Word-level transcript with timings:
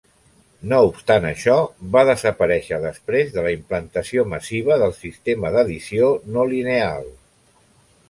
No 0.69 0.77
obstant 0.85 1.27
això, 1.31 1.57
va 1.97 2.03
desaparèixer 2.11 2.81
després 2.87 3.31
de 3.37 3.45
la 3.49 3.53
implantació 3.59 4.27
massiva 4.35 4.81
del 4.87 4.99
sistema 5.05 5.57
d'edició 5.59 6.13
no 6.35 6.53
lineal. 6.59 7.11